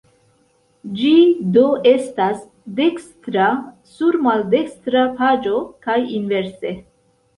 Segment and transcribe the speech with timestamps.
[1.01, 1.11] Ĝi
[1.57, 2.39] do estas
[2.79, 3.51] dekstra
[3.99, 6.77] sur maldekstra paĝo kaj inverse.